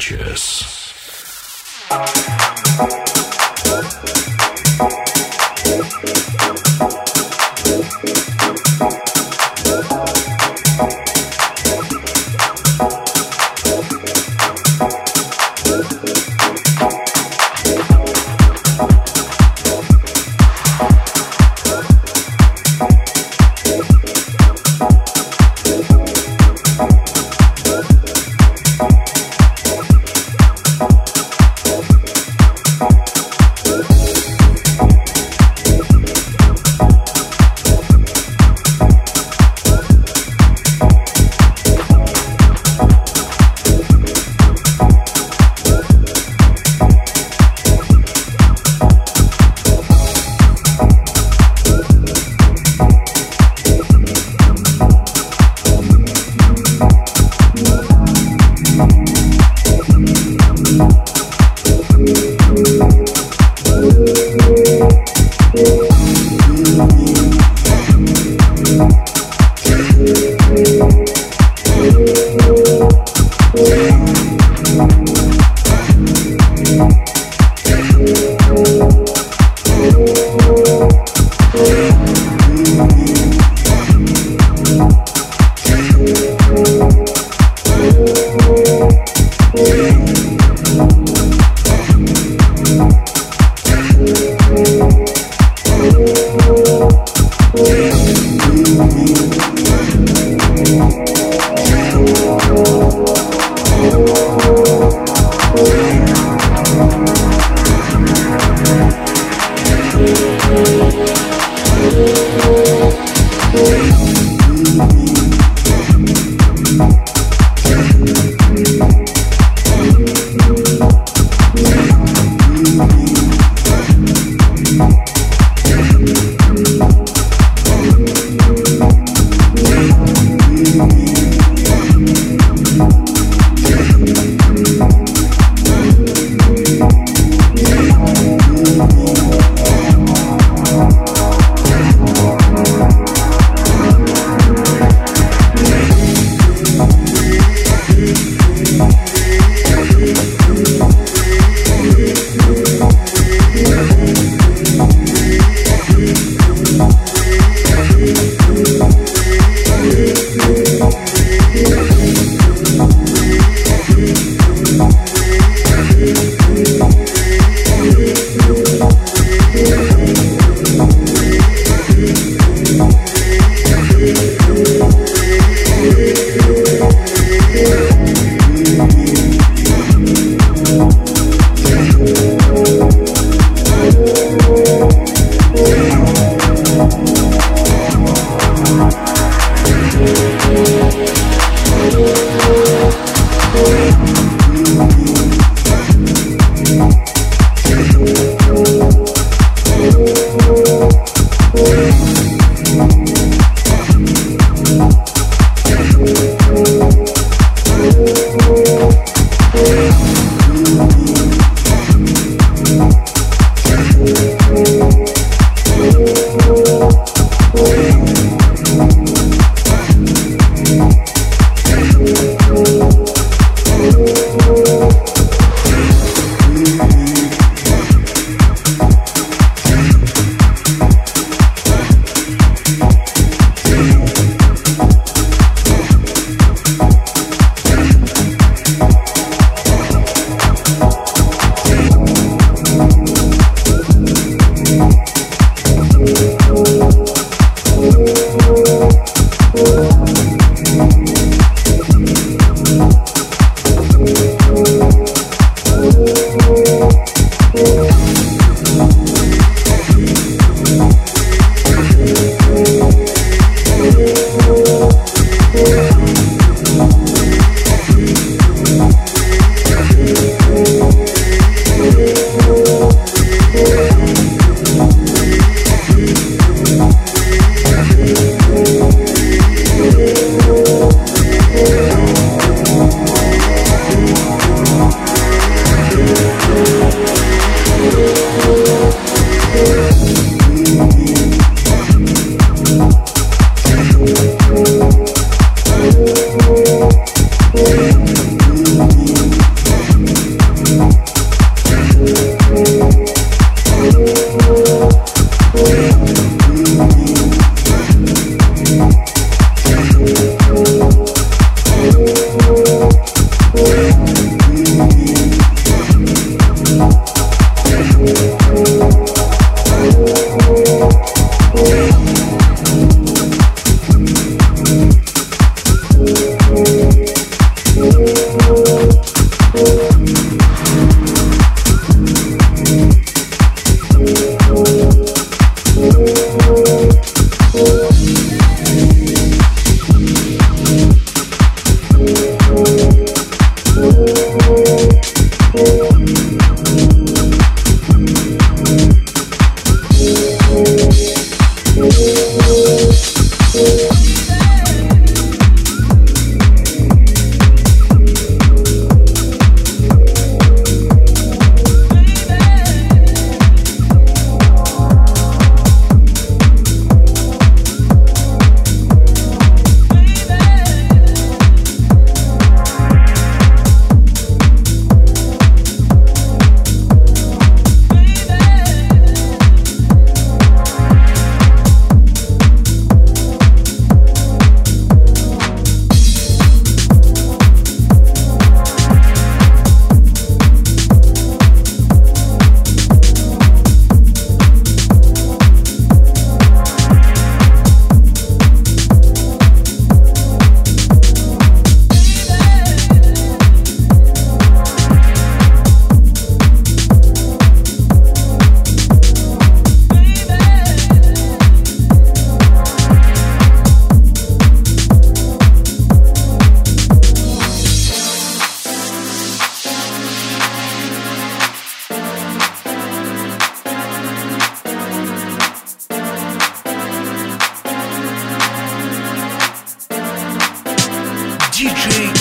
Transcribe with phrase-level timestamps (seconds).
[0.00, 0.80] Sanchez.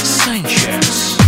[0.10, 1.19] Sanchez.